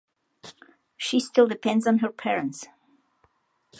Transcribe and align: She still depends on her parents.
She 0.97 1.19
still 1.19 1.45
depends 1.45 1.85
on 1.85 1.99
her 1.99 2.09
parents. 2.09 2.65